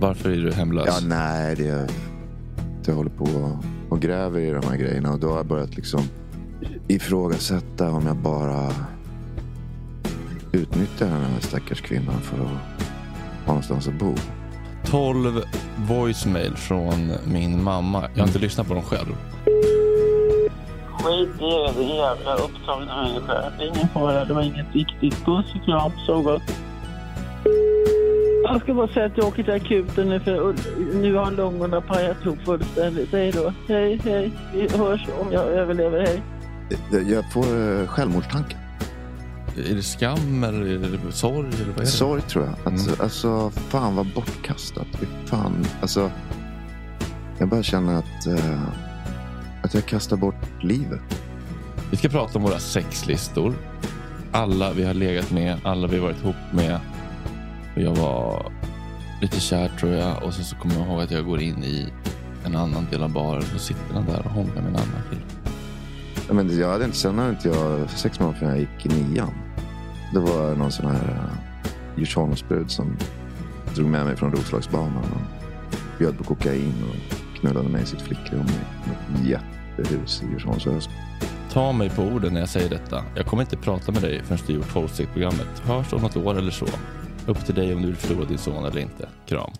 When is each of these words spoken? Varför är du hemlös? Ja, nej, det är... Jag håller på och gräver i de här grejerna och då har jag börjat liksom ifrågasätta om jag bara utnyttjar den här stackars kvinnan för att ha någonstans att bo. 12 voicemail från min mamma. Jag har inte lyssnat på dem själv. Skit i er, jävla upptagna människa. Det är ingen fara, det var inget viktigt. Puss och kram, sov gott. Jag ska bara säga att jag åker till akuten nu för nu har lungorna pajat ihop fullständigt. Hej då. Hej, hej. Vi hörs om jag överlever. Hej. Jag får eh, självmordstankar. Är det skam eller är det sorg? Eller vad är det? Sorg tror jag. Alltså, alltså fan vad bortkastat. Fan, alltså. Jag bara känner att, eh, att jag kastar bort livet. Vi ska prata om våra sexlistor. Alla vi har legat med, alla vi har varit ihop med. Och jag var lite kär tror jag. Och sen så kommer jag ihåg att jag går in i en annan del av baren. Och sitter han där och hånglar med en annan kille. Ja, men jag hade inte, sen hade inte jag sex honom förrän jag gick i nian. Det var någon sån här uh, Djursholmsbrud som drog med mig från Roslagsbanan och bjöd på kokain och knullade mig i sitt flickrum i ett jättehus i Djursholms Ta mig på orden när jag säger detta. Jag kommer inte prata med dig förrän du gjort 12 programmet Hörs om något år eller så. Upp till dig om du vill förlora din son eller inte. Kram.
Varför 0.00 0.30
är 0.30 0.36
du 0.36 0.52
hemlös? 0.52 0.86
Ja, 0.86 0.98
nej, 1.08 1.56
det 1.56 1.68
är... 1.68 1.90
Jag 2.84 2.94
håller 2.94 3.10
på 3.10 3.58
och 3.88 4.00
gräver 4.00 4.40
i 4.40 4.50
de 4.50 4.68
här 4.68 4.76
grejerna 4.76 5.12
och 5.12 5.20
då 5.20 5.28
har 5.28 5.36
jag 5.36 5.46
börjat 5.46 5.76
liksom 5.76 6.00
ifrågasätta 6.88 7.90
om 7.90 8.06
jag 8.06 8.16
bara 8.16 8.72
utnyttjar 10.52 11.06
den 11.06 11.24
här 11.24 11.40
stackars 11.40 11.80
kvinnan 11.80 12.20
för 12.20 12.36
att 12.36 12.50
ha 12.50 13.46
någonstans 13.46 13.88
att 13.88 13.98
bo. 13.98 14.14
12 14.84 15.42
voicemail 15.76 16.56
från 16.56 17.12
min 17.24 17.62
mamma. 17.62 18.08
Jag 18.14 18.22
har 18.22 18.26
inte 18.26 18.38
lyssnat 18.38 18.68
på 18.68 18.74
dem 18.74 18.82
själv. 18.82 19.16
Skit 20.92 21.40
i 21.40 21.44
er, 21.44 21.96
jävla 21.96 22.34
upptagna 22.34 23.02
människa. 23.02 23.52
Det 23.58 23.64
är 23.64 23.76
ingen 23.76 23.88
fara, 23.88 24.24
det 24.24 24.34
var 24.34 24.42
inget 24.42 24.76
viktigt. 24.76 25.24
Puss 25.24 25.54
och 25.54 25.64
kram, 25.64 25.92
sov 26.06 26.22
gott. 26.22 26.42
Jag 28.52 28.62
ska 28.62 28.74
bara 28.74 28.88
säga 28.88 29.06
att 29.06 29.16
jag 29.16 29.26
åker 29.26 29.42
till 29.42 29.52
akuten 29.52 30.08
nu 30.08 30.20
för 30.20 30.54
nu 30.94 31.14
har 31.14 31.30
lungorna 31.30 31.80
pajat 31.80 32.16
ihop 32.24 32.38
fullständigt. 32.44 33.12
Hej 33.12 33.32
då. 33.32 33.52
Hej, 33.68 34.00
hej. 34.04 34.30
Vi 34.52 34.68
hörs 34.68 35.06
om 35.20 35.32
jag 35.32 35.44
överlever. 35.44 36.06
Hej. 36.06 36.22
Jag 37.12 37.32
får 37.32 37.80
eh, 37.80 37.86
självmordstankar. 37.86 38.58
Är 39.70 39.74
det 39.74 39.82
skam 39.82 40.44
eller 40.44 40.66
är 40.66 40.78
det 40.78 41.12
sorg? 41.12 41.48
Eller 41.48 41.66
vad 41.66 41.76
är 41.76 41.80
det? 41.80 41.86
Sorg 41.86 42.22
tror 42.22 42.44
jag. 42.44 42.72
Alltså, 42.72 43.02
alltså 43.02 43.50
fan 43.50 43.96
vad 43.96 44.06
bortkastat. 44.06 44.86
Fan, 45.24 45.66
alltså. 45.80 46.10
Jag 47.38 47.48
bara 47.48 47.62
känner 47.62 47.98
att, 47.98 48.26
eh, 48.26 48.62
att 49.62 49.74
jag 49.74 49.86
kastar 49.86 50.16
bort 50.16 50.62
livet. 50.62 51.22
Vi 51.90 51.96
ska 51.96 52.08
prata 52.08 52.38
om 52.38 52.44
våra 52.44 52.58
sexlistor. 52.58 53.54
Alla 54.32 54.72
vi 54.72 54.84
har 54.84 54.94
legat 54.94 55.30
med, 55.30 55.56
alla 55.64 55.86
vi 55.86 55.98
har 55.98 56.04
varit 56.04 56.22
ihop 56.22 56.36
med. 56.52 56.80
Och 57.80 57.86
jag 57.86 57.94
var 57.96 58.52
lite 59.20 59.40
kär 59.40 59.68
tror 59.80 59.92
jag. 59.92 60.22
Och 60.22 60.34
sen 60.34 60.44
så 60.44 60.56
kommer 60.56 60.74
jag 60.74 60.86
ihåg 60.86 61.00
att 61.00 61.10
jag 61.10 61.24
går 61.24 61.40
in 61.40 61.64
i 61.64 61.88
en 62.44 62.56
annan 62.56 62.86
del 62.90 63.02
av 63.02 63.12
baren. 63.12 63.44
Och 63.54 63.60
sitter 63.60 63.94
han 63.94 64.06
där 64.06 64.22
och 64.24 64.30
hånglar 64.30 64.54
med 64.54 64.66
en 64.66 64.76
annan 64.76 65.02
kille. 65.10 65.22
Ja, 66.28 66.34
men 66.34 66.58
jag 66.58 66.68
hade 66.68 66.84
inte, 66.84 66.96
sen 66.96 67.18
hade 67.18 67.30
inte 67.30 67.48
jag 67.48 67.90
sex 67.90 68.18
honom 68.18 68.34
förrän 68.34 68.50
jag 68.50 68.60
gick 68.60 68.86
i 68.86 68.88
nian. 68.88 69.30
Det 70.12 70.18
var 70.18 70.54
någon 70.54 70.72
sån 70.72 70.86
här 70.86 71.10
uh, 71.10 71.98
Djursholmsbrud 71.98 72.70
som 72.70 72.96
drog 73.74 73.88
med 73.88 74.06
mig 74.06 74.16
från 74.16 74.32
Roslagsbanan 74.32 74.96
och 74.96 75.42
bjöd 75.98 76.18
på 76.18 76.24
kokain 76.24 76.74
och 76.88 77.38
knullade 77.40 77.68
mig 77.68 77.82
i 77.82 77.86
sitt 77.86 78.00
flickrum 78.00 78.46
i 78.46 78.90
ett 78.90 79.26
jättehus 79.26 80.22
i 80.22 80.26
Djursholms 80.32 80.88
Ta 81.52 81.72
mig 81.72 81.90
på 81.90 82.02
orden 82.02 82.32
när 82.32 82.40
jag 82.40 82.48
säger 82.48 82.70
detta. 82.70 83.04
Jag 83.14 83.26
kommer 83.26 83.42
inte 83.42 83.56
prata 83.56 83.92
med 83.92 84.02
dig 84.02 84.22
förrän 84.24 84.40
du 84.46 84.52
gjort 84.52 84.72
12 84.72 84.88
programmet 85.12 85.62
Hörs 85.64 85.92
om 85.92 86.02
något 86.02 86.16
år 86.16 86.38
eller 86.38 86.50
så. 86.50 86.66
Upp 87.30 87.46
till 87.46 87.54
dig 87.54 87.74
om 87.74 87.82
du 87.82 87.86
vill 87.86 87.96
förlora 87.96 88.24
din 88.24 88.38
son 88.38 88.64
eller 88.64 88.80
inte. 88.80 89.08
Kram. 89.26 89.50